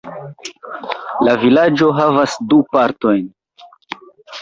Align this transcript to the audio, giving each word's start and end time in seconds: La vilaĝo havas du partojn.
La 1.27 1.35
vilaĝo 1.45 1.91
havas 2.01 2.41
du 2.55 2.61
partojn. 2.75 3.33